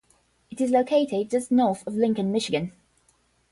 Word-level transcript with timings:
It 0.49 0.59
is 0.59 0.71
located 0.71 1.29
just 1.29 1.51
north 1.51 1.85
of 1.85 1.93
Lincoln, 1.93 2.31
Michigan. 2.31 2.73